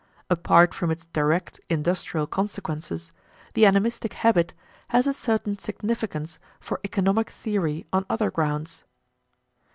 [0.31, 3.13] Apart from its direct industrial consequences,
[3.53, 4.51] the animistic habit
[4.87, 8.83] has a certain significance for economic theory on other grounds.